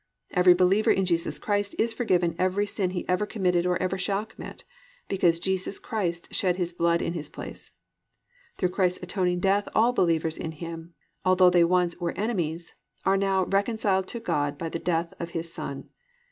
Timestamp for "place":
7.29-7.71